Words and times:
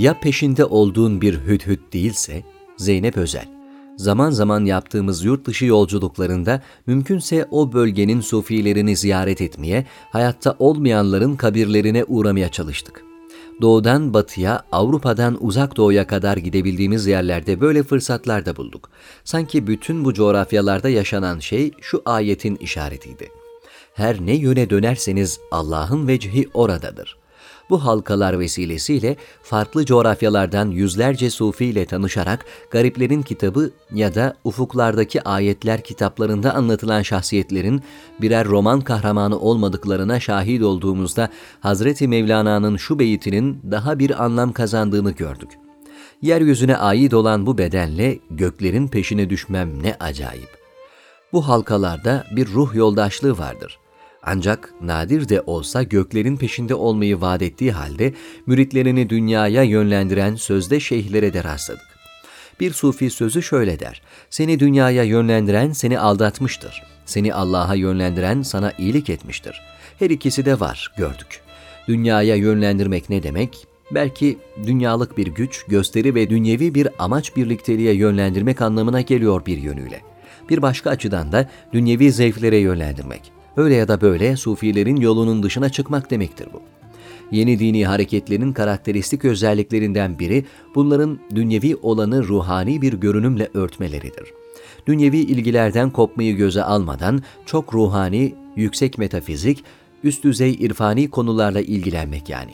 Ya 0.00 0.20
peşinde 0.20 0.64
olduğun 0.64 1.20
bir 1.20 1.34
hüdhüd 1.34 1.78
değilse, 1.92 2.42
Zeynep 2.76 3.16
Özel. 3.16 3.48
Zaman 3.96 4.30
zaman 4.30 4.64
yaptığımız 4.64 5.24
yurt 5.24 5.46
dışı 5.46 5.64
yolculuklarında 5.64 6.62
mümkünse 6.86 7.48
o 7.50 7.72
bölgenin 7.72 8.20
sufilerini 8.20 8.96
ziyaret 8.96 9.40
etmeye, 9.40 9.86
hayatta 10.10 10.56
olmayanların 10.58 11.36
kabirlerine 11.36 12.04
uğramaya 12.04 12.48
çalıştık. 12.48 13.04
Doğudan 13.60 14.14
batıya, 14.14 14.62
Avrupa'dan 14.72 15.44
uzak 15.44 15.76
doğuya 15.76 16.06
kadar 16.06 16.36
gidebildiğimiz 16.36 17.06
yerlerde 17.06 17.60
böyle 17.60 17.82
fırsatlar 17.82 18.46
da 18.46 18.56
bulduk. 18.56 18.90
Sanki 19.24 19.66
bütün 19.66 20.04
bu 20.04 20.14
coğrafyalarda 20.14 20.88
yaşanan 20.88 21.38
şey 21.38 21.70
şu 21.80 22.02
ayetin 22.04 22.56
işaretiydi. 22.56 23.28
Her 23.94 24.26
ne 24.26 24.36
yöne 24.36 24.70
dönerseniz 24.70 25.40
Allah'ın 25.50 26.08
vecihi 26.08 26.48
oradadır. 26.54 27.19
Bu 27.70 27.84
halkalar 27.84 28.38
vesilesiyle 28.38 29.16
farklı 29.42 29.84
coğrafyalardan 29.84 30.70
yüzlerce 30.70 31.30
sufi 31.30 31.66
ile 31.66 31.86
tanışarak 31.86 32.44
Gariplerin 32.70 33.22
Kitabı 33.22 33.70
ya 33.94 34.14
da 34.14 34.36
Ufuklardaki 34.44 35.22
Ayetler 35.22 35.82
kitaplarında 35.82 36.54
anlatılan 36.54 37.02
şahsiyetlerin 37.02 37.82
birer 38.20 38.46
roman 38.46 38.80
kahramanı 38.80 39.38
olmadıklarına 39.38 40.20
şahit 40.20 40.62
olduğumuzda 40.62 41.28
Hazreti 41.60 42.08
Mevlana'nın 42.08 42.76
şu 42.76 42.98
beyitinin 42.98 43.60
daha 43.70 43.98
bir 43.98 44.24
anlam 44.24 44.52
kazandığını 44.52 45.10
gördük. 45.10 45.50
Yeryüzüne 46.22 46.76
ait 46.76 47.14
olan 47.14 47.46
bu 47.46 47.58
bedenle 47.58 48.18
göklerin 48.30 48.88
peşine 48.88 49.30
düşmem 49.30 49.82
ne 49.82 49.96
acayip. 50.00 50.58
Bu 51.32 51.48
halkalarda 51.48 52.24
bir 52.36 52.48
ruh 52.48 52.74
yoldaşlığı 52.74 53.38
vardır. 53.38 53.78
Ancak 54.22 54.74
nadir 54.80 55.28
de 55.28 55.40
olsa 55.40 55.82
göklerin 55.82 56.36
peşinde 56.36 56.74
olmayı 56.74 57.20
vaat 57.20 57.42
ettiği 57.42 57.72
halde 57.72 58.14
müritlerini 58.46 59.10
dünyaya 59.10 59.62
yönlendiren 59.62 60.34
sözde 60.34 60.80
şeyhlere 60.80 61.32
de 61.32 61.44
rastladık. 61.44 61.90
Bir 62.60 62.72
sufi 62.72 63.10
sözü 63.10 63.42
şöyle 63.42 63.80
der. 63.80 64.02
Seni 64.30 64.60
dünyaya 64.60 65.02
yönlendiren 65.02 65.72
seni 65.72 65.98
aldatmıştır. 65.98 66.82
Seni 67.06 67.34
Allah'a 67.34 67.74
yönlendiren 67.74 68.42
sana 68.42 68.72
iyilik 68.78 69.10
etmiştir. 69.10 69.62
Her 69.98 70.10
ikisi 70.10 70.44
de 70.44 70.60
var, 70.60 70.92
gördük. 70.96 71.40
Dünyaya 71.88 72.34
yönlendirmek 72.34 73.10
ne 73.10 73.22
demek? 73.22 73.66
Belki 73.90 74.38
dünyalık 74.66 75.18
bir 75.18 75.26
güç, 75.26 75.64
gösteri 75.68 76.14
ve 76.14 76.30
dünyevi 76.30 76.74
bir 76.74 76.88
amaç 76.98 77.36
birlikteliğe 77.36 77.94
yönlendirmek 77.94 78.62
anlamına 78.62 79.00
geliyor 79.00 79.46
bir 79.46 79.58
yönüyle. 79.58 80.00
Bir 80.50 80.62
başka 80.62 80.90
açıdan 80.90 81.32
da 81.32 81.50
dünyevi 81.72 82.12
zevklere 82.12 82.56
yönlendirmek. 82.56 83.32
Öyle 83.56 83.74
ya 83.74 83.88
da 83.88 84.00
böyle 84.00 84.36
sufilerin 84.36 84.96
yolunun 84.96 85.42
dışına 85.42 85.68
çıkmak 85.68 86.10
demektir 86.10 86.48
bu. 86.52 86.62
Yeni 87.30 87.58
dini 87.58 87.86
hareketlerin 87.86 88.52
karakteristik 88.52 89.24
özelliklerinden 89.24 90.18
biri 90.18 90.44
bunların 90.74 91.18
dünyevi 91.34 91.76
olanı 91.76 92.28
ruhani 92.28 92.82
bir 92.82 92.92
görünümle 92.92 93.48
örtmeleridir. 93.54 94.32
Dünyevi 94.86 95.18
ilgilerden 95.18 95.90
kopmayı 95.90 96.36
göze 96.36 96.62
almadan 96.62 97.22
çok 97.46 97.74
ruhani, 97.74 98.34
yüksek 98.56 98.98
metafizik, 98.98 99.64
üst 100.04 100.24
düzey 100.24 100.54
irfani 100.54 101.10
konularla 101.10 101.60
ilgilenmek 101.60 102.28
yani. 102.28 102.50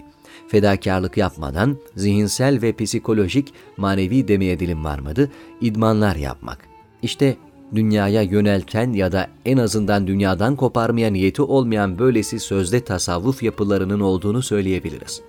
Fedakarlık 0.49 1.17
yapmadan 1.17 1.77
zihinsel 1.97 2.63
ve 2.63 2.73
psikolojik, 2.73 3.53
manevi 3.77 4.29
demeye 4.29 4.61
dilim 4.61 4.85
varmadı, 4.85 5.31
idmanlar 5.61 6.17
yapmak. 6.17 6.59
İşte 7.03 7.37
dünyaya 7.75 8.23
yönelten 8.23 8.93
ya 8.93 9.13
da 9.13 9.29
en 9.45 9.57
azından 9.57 10.07
dünyadan 10.07 10.57
koparmaya 10.57 11.11
niyeti 11.11 11.43
olmayan 11.43 11.99
böylesi 11.99 12.41
sözde 12.41 12.81
tasavvuf 12.81 13.43
yapılarının 13.43 14.01
olduğunu 14.01 14.43
söyleyebiliriz. 14.43 15.23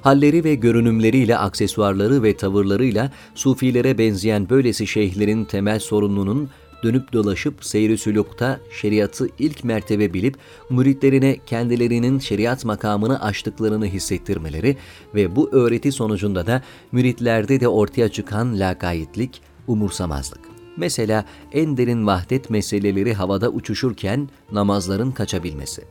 Halleri 0.00 0.44
ve 0.44 0.54
görünümleriyle, 0.54 1.38
aksesuarları 1.38 2.22
ve 2.22 2.36
tavırlarıyla 2.36 3.12
sufilere 3.34 3.98
benzeyen 3.98 4.48
böylesi 4.48 4.86
şeyhlerin 4.86 5.44
temel 5.44 5.78
sorununun 5.78 6.50
dönüp 6.82 7.12
dolaşıp 7.12 7.64
seyri 7.64 7.98
sülukta 7.98 8.60
şeriatı 8.80 9.28
ilk 9.38 9.64
mertebe 9.64 10.14
bilip 10.14 10.36
müritlerine 10.70 11.36
kendilerinin 11.46 12.18
şeriat 12.18 12.64
makamını 12.64 13.22
aştıklarını 13.22 13.86
hissettirmeleri 13.86 14.76
ve 15.14 15.36
bu 15.36 15.50
öğreti 15.52 15.92
sonucunda 15.92 16.46
da 16.46 16.62
müritlerde 16.92 17.60
de 17.60 17.68
ortaya 17.68 18.08
çıkan 18.08 18.60
lakayitlik, 18.60 19.40
umursamazlık. 19.66 20.55
Mesela 20.76 21.24
en 21.52 21.76
derin 21.76 22.06
vahdet 22.06 22.50
meseleleri 22.50 23.14
havada 23.14 23.48
uçuşurken 23.48 24.28
namazların 24.52 25.10
kaçabilmesi. 25.10 25.82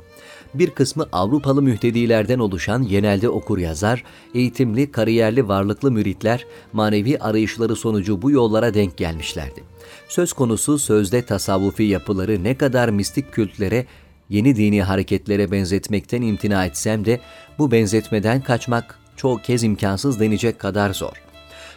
Bir 0.54 0.70
kısmı 0.70 1.06
Avrupalı 1.12 1.62
mühtedilerden 1.62 2.40
oluşan 2.40 2.88
genelde 2.88 3.30
okur 3.30 3.58
yazar, 3.58 4.04
eğitimli, 4.34 4.92
kariyerli, 4.92 5.48
varlıklı 5.48 5.92
müritler 5.92 6.46
manevi 6.74 7.20
arayışları 7.20 7.76
sonucu 7.76 8.22
bu 8.22 8.32
yollara 8.32 8.74
denk 8.74 8.98
gelmişlerdi. 8.98 9.64
Söz 10.08 10.34
konusu 10.34 10.80
sözde 10.80 11.26
tasavvufi 11.26 11.84
yapıları 11.84 12.44
ne 12.44 12.58
kadar 12.58 12.90
mistik 12.90 13.32
kültlere, 13.32 13.86
yeni 14.30 14.56
dini 14.56 14.84
hareketlere 14.84 15.52
benzetmekten 15.52 16.22
imtina 16.22 16.66
etsem 16.66 17.06
de 17.06 17.20
bu 17.58 17.72
benzetmeden 17.72 18.42
kaçmak 18.42 19.00
çoğu 19.16 19.38
kez 19.42 19.64
imkansız 19.64 20.20
denecek 20.20 20.60
kadar 20.60 20.94
zor. 20.94 21.25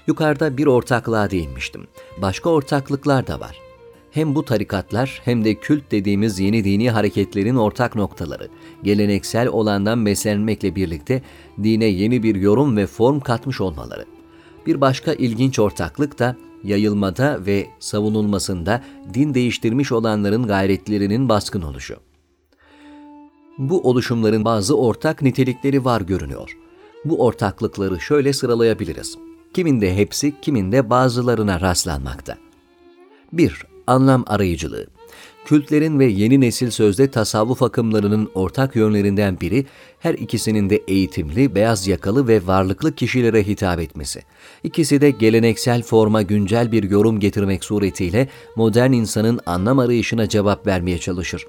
Yukarıda 0.09 0.57
bir 0.57 0.67
ortaklığa 0.67 1.31
değinmiştim. 1.31 1.87
Başka 2.23 2.51
ortaklıklar 2.51 3.27
da 3.27 3.41
var. 3.41 3.61
Hem 4.11 4.35
bu 4.35 4.45
tarikatlar 4.45 5.21
hem 5.25 5.45
de 5.45 5.55
kült 5.55 5.91
dediğimiz 5.91 6.41
yeni 6.41 6.65
dini 6.65 6.91
hareketlerin 6.91 7.57
ortak 7.57 7.95
noktaları, 7.95 8.49
geleneksel 8.83 9.49
olandan 9.49 10.07
beslenmekle 10.07 10.75
birlikte 10.75 11.23
dine 11.63 11.85
yeni 11.85 12.23
bir 12.23 12.35
yorum 12.35 12.77
ve 12.77 12.87
form 12.87 13.21
katmış 13.21 13.61
olmaları. 13.61 14.05
Bir 14.67 14.81
başka 14.81 15.13
ilginç 15.13 15.59
ortaklık 15.59 16.19
da 16.19 16.37
yayılmada 16.65 17.47
ve 17.47 17.67
savunulmasında 17.79 18.83
din 19.15 19.35
değiştirmiş 19.35 19.93
olanların 19.93 20.47
gayretlerinin 20.47 21.29
baskın 21.29 21.63
oluşu. 21.63 21.97
Bu 23.59 23.81
oluşumların 23.81 24.45
bazı 24.45 24.77
ortak 24.77 25.23
nitelikleri 25.23 25.85
var 25.85 26.01
görünüyor. 26.01 26.59
Bu 27.05 27.25
ortaklıkları 27.25 28.01
şöyle 28.01 28.33
sıralayabiliriz 28.33 29.28
kiminde 29.55 29.97
hepsi, 29.97 30.41
kiminde 30.41 30.91
bazılarına 30.91 31.61
rastlanmakta. 31.61 32.37
1. 33.33 33.63
Anlam 33.87 34.25
arayıcılığı. 34.27 34.87
Kültlerin 35.45 35.99
ve 35.99 36.05
yeni 36.05 36.41
nesil 36.41 36.71
sözde 36.71 37.11
tasavvuf 37.11 37.63
akımlarının 37.63 38.31
ortak 38.35 38.77
yönlerinden 38.77 39.41
biri, 39.41 39.67
her 40.01 40.15
ikisinin 40.15 40.71
de 40.71 40.77
eğitimli, 40.89 41.55
beyaz 41.55 41.87
yakalı 41.87 42.29
ve 42.29 42.47
varlıklı 42.47 42.95
kişilere 42.95 43.47
hitap 43.47 43.81
etmesi. 43.81 44.23
İkisi 44.65 45.01
de 45.01 45.11
geleneksel 45.11 45.83
forma 45.83 46.23
güncel 46.23 46.73
bir 46.73 46.91
yorum 46.91 47.21
getirmek 47.21 47.65
suretiyle 47.65 48.29
modern 48.57 48.93
insanın 48.93 49.41
anlam 49.47 49.79
arayışına 49.79 50.29
cevap 50.29 50.67
vermeye 50.67 50.99
çalışır. 50.99 51.47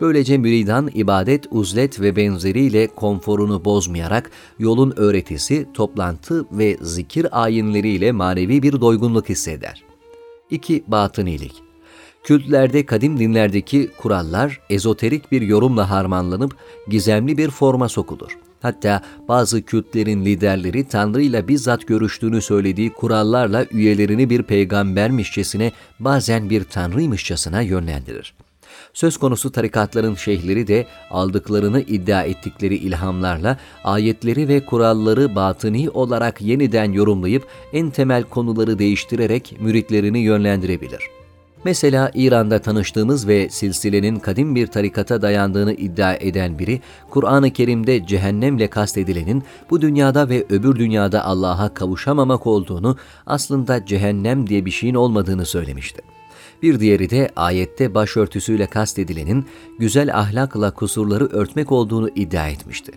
Böylece 0.00 0.38
müridan 0.38 0.90
ibadet, 0.94 1.44
uzlet 1.50 2.00
ve 2.00 2.16
benzeriyle 2.16 2.86
konforunu 2.86 3.64
bozmayarak 3.64 4.30
yolun 4.58 4.94
öğretisi, 4.96 5.66
toplantı 5.74 6.46
ve 6.52 6.76
zikir 6.80 7.42
ayinleriyle 7.44 8.12
manevi 8.12 8.62
bir 8.62 8.80
doygunluk 8.80 9.28
hisseder. 9.28 9.82
2. 10.50 10.84
Batınilik 10.86 11.62
Kültlerde 12.24 12.86
kadim 12.86 13.18
dinlerdeki 13.18 13.90
kurallar 13.98 14.60
ezoterik 14.70 15.32
bir 15.32 15.42
yorumla 15.42 15.90
harmanlanıp 15.90 16.56
gizemli 16.88 17.38
bir 17.38 17.50
forma 17.50 17.88
sokulur. 17.88 18.38
Hatta 18.62 19.02
bazı 19.28 19.62
kültlerin 19.62 20.24
liderleri 20.24 20.88
Tanrı 20.88 21.22
ile 21.22 21.48
bizzat 21.48 21.86
görüştüğünü 21.86 22.42
söylediği 22.42 22.92
kurallarla 22.92 23.66
üyelerini 23.70 24.30
bir 24.30 24.42
peygambermişçesine 24.42 25.72
bazen 26.00 26.50
bir 26.50 26.64
tanrıymışçasına 26.64 27.60
yönlendirir. 27.60 28.34
Söz 28.94 29.16
konusu 29.16 29.52
tarikatların 29.52 30.14
şeyhleri 30.14 30.66
de 30.66 30.86
aldıklarını 31.10 31.80
iddia 31.80 32.22
ettikleri 32.22 32.76
ilhamlarla 32.76 33.58
ayetleri 33.84 34.48
ve 34.48 34.66
kuralları 34.66 35.34
batıni 35.34 35.90
olarak 35.90 36.42
yeniden 36.42 36.92
yorumlayıp 36.92 37.46
en 37.72 37.90
temel 37.90 38.22
konuları 38.22 38.78
değiştirerek 38.78 39.56
müritlerini 39.60 40.18
yönlendirebilir. 40.18 41.16
Mesela 41.66 42.10
İran'da 42.14 42.58
tanıştığımız 42.58 43.28
ve 43.28 43.48
silsilenin 43.50 44.16
kadim 44.16 44.54
bir 44.54 44.66
tarikata 44.66 45.22
dayandığını 45.22 45.72
iddia 45.72 46.14
eden 46.14 46.58
biri, 46.58 46.80
Kur'an-ı 47.10 47.50
Kerim'de 47.52 48.06
cehennemle 48.06 48.70
kastedilenin 48.70 49.42
bu 49.70 49.80
dünyada 49.80 50.28
ve 50.28 50.46
öbür 50.50 50.76
dünyada 50.76 51.24
Allah'a 51.24 51.74
kavuşamamak 51.74 52.46
olduğunu, 52.46 52.96
aslında 53.26 53.86
cehennem 53.86 54.46
diye 54.46 54.64
bir 54.64 54.70
şeyin 54.70 54.94
olmadığını 54.94 55.46
söylemişti. 55.46 56.15
Bir 56.62 56.80
diğeri 56.80 57.10
de 57.10 57.30
ayette 57.36 57.94
başörtüsüyle 57.94 58.66
kastedilenin 58.66 59.46
güzel 59.78 60.18
ahlakla 60.18 60.70
kusurları 60.70 61.26
örtmek 61.26 61.72
olduğunu 61.72 62.08
iddia 62.08 62.48
etmişti. 62.48 62.92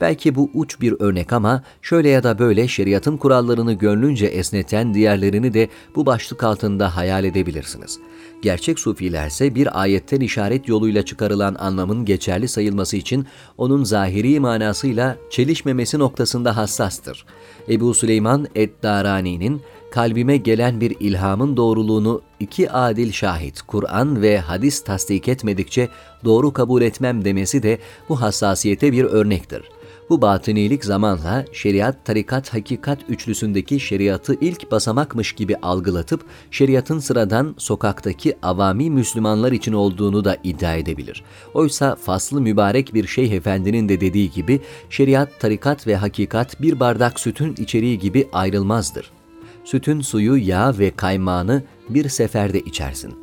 Belki 0.00 0.34
bu 0.34 0.50
uç 0.54 0.80
bir 0.80 0.94
örnek 1.00 1.32
ama 1.32 1.62
şöyle 1.82 2.08
ya 2.08 2.22
da 2.22 2.38
böyle 2.38 2.68
şeriatın 2.68 3.16
kurallarını 3.16 3.72
gönlünce 3.72 4.26
esneten 4.26 4.94
diğerlerini 4.94 5.54
de 5.54 5.68
bu 5.94 6.06
başlık 6.06 6.44
altında 6.44 6.96
hayal 6.96 7.24
edebilirsiniz. 7.24 7.98
Gerçek 8.42 8.78
sufilerse 8.78 9.54
bir 9.54 9.80
ayetten 9.80 10.20
işaret 10.20 10.68
yoluyla 10.68 11.04
çıkarılan 11.04 11.54
anlamın 11.54 12.04
geçerli 12.04 12.48
sayılması 12.48 12.96
için 12.96 13.26
onun 13.58 13.84
zahiri 13.84 14.40
manasıyla 14.40 15.16
çelişmemesi 15.30 15.98
noktasında 15.98 16.56
hassastır. 16.56 17.26
Ebu 17.68 17.94
Süleyman 17.94 18.46
Eddarani'nin 18.54 19.62
kalbime 19.92 20.36
gelen 20.36 20.80
bir 20.80 20.96
ilhamın 21.00 21.56
doğruluğunu 21.56 22.22
iki 22.40 22.70
adil 22.70 23.12
şahit, 23.12 23.62
Kur'an 23.62 24.22
ve 24.22 24.38
hadis 24.38 24.84
tasdik 24.84 25.28
etmedikçe 25.28 25.88
doğru 26.24 26.52
kabul 26.52 26.82
etmem 26.82 27.24
demesi 27.24 27.62
de 27.62 27.78
bu 28.08 28.20
hassasiyete 28.20 28.92
bir 28.92 29.04
örnektir. 29.04 29.62
Bu 30.10 30.22
batınilik 30.22 30.84
zamanla 30.84 31.44
şeriat, 31.52 32.04
tarikat, 32.04 32.54
hakikat 32.54 32.98
üçlüsündeki 33.08 33.80
şeriatı 33.80 34.36
ilk 34.40 34.70
basamakmış 34.70 35.32
gibi 35.32 35.56
algılatıp 35.56 36.24
şeriatın 36.50 36.98
sıradan 36.98 37.54
sokaktaki 37.58 38.36
avami 38.42 38.90
Müslümanlar 38.90 39.52
için 39.52 39.72
olduğunu 39.72 40.24
da 40.24 40.36
iddia 40.44 40.74
edebilir. 40.74 41.22
Oysa 41.54 41.96
faslı 41.96 42.40
mübarek 42.40 42.94
bir 42.94 43.06
şeyh 43.06 43.32
efendinin 43.32 43.88
de 43.88 44.00
dediği 44.00 44.30
gibi 44.30 44.60
şeriat, 44.90 45.40
tarikat 45.40 45.86
ve 45.86 45.96
hakikat 45.96 46.62
bir 46.62 46.80
bardak 46.80 47.20
sütün 47.20 47.54
içeriği 47.58 47.98
gibi 47.98 48.28
ayrılmazdır. 48.32 49.21
Sütün 49.64 50.00
suyu, 50.00 50.36
yağ 50.36 50.78
ve 50.78 50.90
kaymağını 50.90 51.62
bir 51.88 52.08
seferde 52.08 52.60
içersin. 52.60 53.14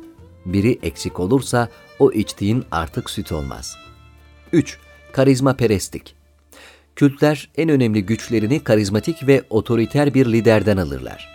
Biri 0.46 0.78
eksik 0.82 1.20
olursa 1.20 1.68
o 1.98 2.12
içtiğin 2.12 2.64
artık 2.70 3.10
süt 3.10 3.32
olmaz. 3.32 3.76
3. 4.52 4.78
Karizma 5.12 5.56
perestlik 5.56 6.14
Kültler 6.96 7.50
en 7.56 7.68
önemli 7.68 8.06
güçlerini 8.06 8.64
karizmatik 8.64 9.26
ve 9.26 9.42
otoriter 9.50 10.14
bir 10.14 10.26
liderden 10.32 10.76
alırlar. 10.76 11.28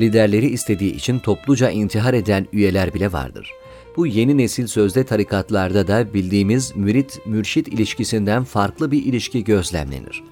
Liderleri 0.00 0.46
istediği 0.46 0.94
için 0.94 1.18
topluca 1.18 1.70
intihar 1.70 2.14
eden 2.14 2.46
üyeler 2.52 2.94
bile 2.94 3.12
vardır. 3.12 3.50
Bu 3.96 4.06
yeni 4.06 4.38
nesil 4.38 4.66
sözde 4.66 5.04
tarikatlarda 5.04 5.88
da 5.88 6.14
bildiğimiz 6.14 6.72
mürit-mürşit 6.76 7.68
ilişkisinden 7.68 8.44
farklı 8.44 8.90
bir 8.90 9.04
ilişki 9.04 9.44
gözlemlenir. 9.44 10.22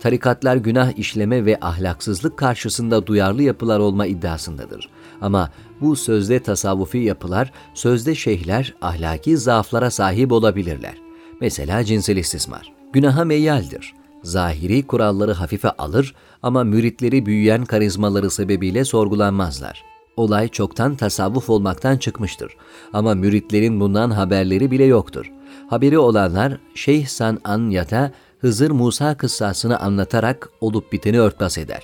Tarikatlar 0.00 0.56
günah 0.56 0.98
işleme 0.98 1.44
ve 1.44 1.58
ahlaksızlık 1.60 2.36
karşısında 2.36 3.06
duyarlı 3.06 3.42
yapılar 3.42 3.78
olma 3.78 4.06
iddiasındadır. 4.06 4.88
Ama 5.20 5.50
bu 5.80 5.96
sözde 5.96 6.42
tasavvufi 6.42 6.98
yapılar, 6.98 7.52
sözde 7.74 8.14
şeyhler 8.14 8.74
ahlaki 8.80 9.36
zaaflara 9.38 9.90
sahip 9.90 10.32
olabilirler. 10.32 10.94
Mesela 11.40 11.84
cinsel 11.84 12.16
istismar. 12.16 12.72
Günaha 12.92 13.24
meyyaldir. 13.24 13.94
Zahiri 14.22 14.86
kuralları 14.86 15.32
hafife 15.32 15.70
alır 15.70 16.14
ama 16.42 16.64
müritleri 16.64 17.26
büyüyen 17.26 17.64
karizmaları 17.64 18.30
sebebiyle 18.30 18.84
sorgulanmazlar. 18.84 19.84
Olay 20.16 20.48
çoktan 20.48 20.96
tasavvuf 20.96 21.50
olmaktan 21.50 21.96
çıkmıştır. 21.96 22.52
Ama 22.92 23.14
müritlerin 23.14 23.80
bundan 23.80 24.10
haberleri 24.10 24.70
bile 24.70 24.84
yoktur. 24.84 25.32
Haberi 25.70 25.98
olanlar 25.98 26.58
Şeyh 26.74 27.06
San'an 27.06 27.70
ya 27.70 27.90
da 27.90 28.12
Hızır 28.40 28.70
Musa 28.70 29.16
kıssasını 29.16 29.80
anlatarak 29.80 30.50
olup 30.60 30.92
biteni 30.92 31.20
örtbas 31.20 31.58
eder. 31.58 31.82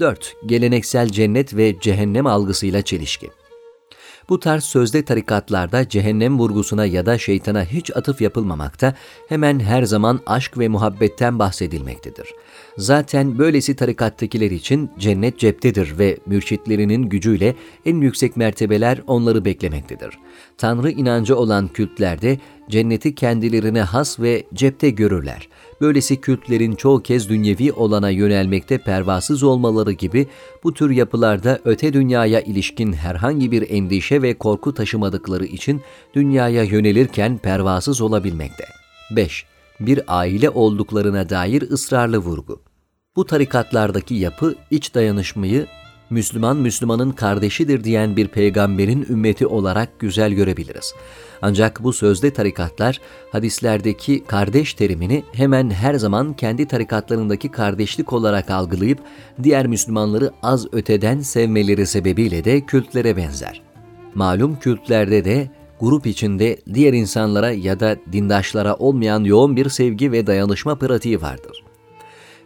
4. 0.00 0.36
Geleneksel 0.46 1.08
cennet 1.08 1.56
ve 1.56 1.80
cehennem 1.80 2.26
algısıyla 2.26 2.82
çelişki. 2.82 3.30
Bu 4.28 4.40
tarz 4.40 4.64
sözde 4.64 5.04
tarikatlarda 5.04 5.88
cehennem 5.88 6.38
vurgusuna 6.38 6.86
ya 6.86 7.06
da 7.06 7.18
şeytana 7.18 7.64
hiç 7.64 7.96
atıf 7.96 8.20
yapılmamakta, 8.20 8.94
hemen 9.28 9.60
her 9.60 9.82
zaman 9.82 10.20
aşk 10.26 10.58
ve 10.58 10.68
muhabbetten 10.68 11.38
bahsedilmektedir. 11.38 12.28
Zaten 12.78 13.38
böylesi 13.38 13.76
tarikattakiler 13.76 14.50
için 14.50 14.90
cennet 14.98 15.38
ceptedir 15.38 15.98
ve 15.98 16.18
mürşitlerinin 16.26 17.02
gücüyle 17.02 17.54
en 17.84 18.00
yüksek 18.00 18.36
mertebeler 18.36 19.02
onları 19.06 19.44
beklemektedir. 19.44 20.18
Tanrı 20.58 20.90
inancı 20.90 21.36
olan 21.36 21.68
kültlerde 21.68 22.38
cenneti 22.70 23.14
kendilerine 23.14 23.82
has 23.82 24.20
ve 24.20 24.44
cepte 24.54 24.90
görürler. 24.90 25.48
Böylesi 25.80 26.20
kültlerin 26.20 26.74
çoğu 26.74 27.02
kez 27.02 27.28
dünyevi 27.28 27.72
olana 27.72 28.10
yönelmekte 28.10 28.78
pervasız 28.78 29.42
olmaları 29.42 29.92
gibi 29.92 30.26
bu 30.64 30.74
tür 30.74 30.90
yapılarda 30.90 31.60
öte 31.64 31.92
dünyaya 31.92 32.40
ilişkin 32.40 32.92
herhangi 32.92 33.52
bir 33.52 33.70
endişe 33.70 34.22
ve 34.22 34.34
korku 34.34 34.74
taşımadıkları 34.74 35.44
için 35.44 35.82
dünyaya 36.14 36.62
yönelirken 36.62 37.38
pervasız 37.38 38.00
olabilmekte. 38.00 38.64
5. 39.16 39.46
Bir 39.80 40.00
aile 40.06 40.50
olduklarına 40.50 41.28
dair 41.28 41.62
ısrarlı 41.62 42.18
vurgu. 42.18 42.60
Bu 43.16 43.24
tarikatlardaki 43.26 44.14
yapı 44.14 44.54
iç 44.70 44.94
dayanışmayı 44.94 45.66
Müslüman 46.10 46.56
Müslümanın 46.56 47.10
kardeşidir 47.10 47.84
diyen 47.84 48.16
bir 48.16 48.28
peygamberin 48.28 49.06
ümmeti 49.10 49.46
olarak 49.46 49.98
güzel 49.98 50.32
görebiliriz. 50.32 50.94
Ancak 51.42 51.82
bu 51.82 51.92
sözde 51.92 52.30
tarikatlar 52.30 53.00
hadislerdeki 53.32 54.24
kardeş 54.24 54.74
terimini 54.74 55.24
hemen 55.32 55.70
her 55.70 55.94
zaman 55.94 56.34
kendi 56.34 56.66
tarikatlarındaki 56.66 57.48
kardeşlik 57.48 58.12
olarak 58.12 58.50
algılayıp 58.50 58.98
diğer 59.42 59.66
Müslümanları 59.66 60.32
az 60.42 60.66
öteden 60.72 61.20
sevmeleri 61.20 61.86
sebebiyle 61.86 62.44
de 62.44 62.60
kültlere 62.60 63.16
benzer. 63.16 63.62
Malum 64.14 64.58
kültlerde 64.58 65.24
de 65.24 65.50
grup 65.80 66.06
içinde 66.06 66.56
diğer 66.74 66.92
insanlara 66.92 67.50
ya 67.50 67.80
da 67.80 67.96
dindaşlara 68.12 68.74
olmayan 68.74 69.24
yoğun 69.24 69.56
bir 69.56 69.68
sevgi 69.68 70.12
ve 70.12 70.26
dayanışma 70.26 70.74
pratiği 70.74 71.22
vardır 71.22 71.65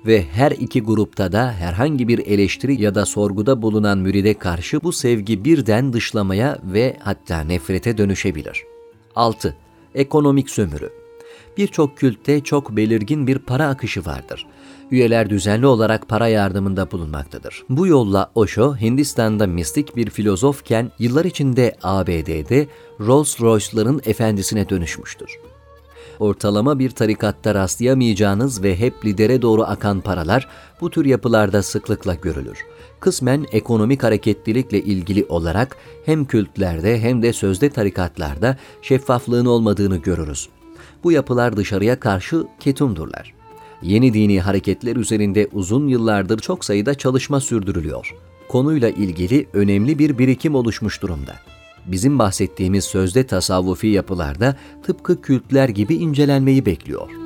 ve 0.07 0.25
her 0.33 0.51
iki 0.51 0.83
grupta 0.83 1.33
da 1.33 1.53
herhangi 1.53 2.09
bir 2.09 2.19
eleştiri 2.19 2.83
ya 2.83 2.95
da 2.95 3.07
sorguda 3.07 3.63
bulunan 3.63 3.99
müride 3.99 4.35
karşı 4.35 4.83
bu 4.83 4.93
sevgi 4.93 5.45
birden 5.45 5.93
dışlamaya 5.93 6.59
ve 6.65 6.97
hatta 7.01 7.41
nefrete 7.41 7.99
dönüşebilir. 7.99 8.65
6. 9.17 9.57
Ekonomik 9.95 10.51
sömürü 10.51 10.91
Birçok 11.57 11.97
kültte 11.97 12.41
çok 12.41 12.77
belirgin 12.77 13.27
bir 13.27 13.39
para 13.39 13.69
akışı 13.69 14.07
vardır. 14.07 14.47
Üyeler 14.91 15.31
düzenli 15.31 15.67
olarak 15.67 16.09
para 16.09 16.29
yardımında 16.29 16.91
bulunmaktadır. 16.91 17.65
Bu 17.69 17.87
yolla 17.87 18.31
Osho, 18.35 18.77
Hindistan'da 18.77 19.47
mistik 19.47 19.97
bir 19.97 20.11
filozofken 20.11 20.91
yıllar 20.99 21.25
içinde 21.25 21.77
ABD'de 21.83 22.67
Rolls-Royce'ların 23.01 24.01
efendisine 24.09 24.69
dönüşmüştür 24.69 25.39
ortalama 26.21 26.79
bir 26.79 26.91
tarikatta 26.91 27.55
rastlayamayacağınız 27.55 28.63
ve 28.63 28.79
hep 28.79 29.05
lidere 29.05 29.43
doğru 29.43 29.63
akan 29.63 30.01
paralar 30.01 30.49
bu 30.81 30.91
tür 30.91 31.05
yapılarda 31.05 31.63
sıklıkla 31.63 32.15
görülür. 32.15 32.59
Kısmen 33.01 33.47
ekonomik 33.53 34.03
hareketlilikle 34.03 34.81
ilgili 34.81 35.25
olarak 35.25 35.77
hem 36.07 36.25
kültlerde 36.25 37.01
hem 37.01 37.23
de 37.23 37.33
sözde 37.33 37.71
tarikatlarda 37.71 38.57
şeffaflığın 38.83 39.47
olmadığını 39.47 39.97
görürüz. 39.97 40.49
Bu 41.05 41.13
yapılar 41.13 41.57
dışarıya 41.57 42.01
karşı 42.01 42.47
ketumdurlar. 42.61 43.35
Yeni 43.83 44.15
dini 44.15 44.41
hareketler 44.41 44.97
üzerinde 44.97 45.49
uzun 45.53 45.89
yıllardır 45.89 46.39
çok 46.39 46.65
sayıda 46.65 46.95
çalışma 46.95 47.41
sürdürülüyor. 47.41 48.15
Konuyla 48.49 48.89
ilgili 48.89 49.47
önemli 49.53 49.99
bir 49.99 50.19
birikim 50.19 50.55
oluşmuş 50.55 51.03
durumda 51.03 51.35
bizim 51.93 52.19
bahsettiğimiz 52.19 52.85
sözde 52.85 53.27
tasavvufi 53.27 53.87
yapılarda 53.87 54.57
tıpkı 54.83 55.23
kültler 55.23 55.69
gibi 55.69 55.95
incelenmeyi 55.95 56.67
bekliyor. 56.67 57.20